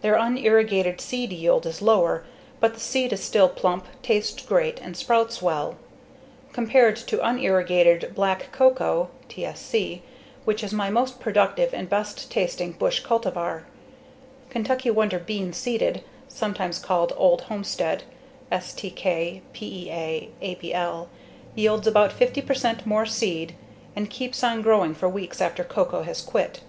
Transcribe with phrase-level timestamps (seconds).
[0.00, 2.24] Their unirrigated seed yield is lower,
[2.58, 5.74] but the seed is still plump, tastes great, and sprouts well.
[6.54, 10.00] Compared to unirrigated Black Coco (TSC),
[10.46, 13.64] which is my most productive and best tasting bush cultivar,
[14.48, 18.04] Kentucky Wonder Brown Seeded (sometimes called Old Homestead)
[18.50, 21.08] (STK, PEA, ABL)
[21.54, 23.54] yields about 50 percent more seed
[23.94, 26.60] and keeps on growing for weeks after Coco has quit.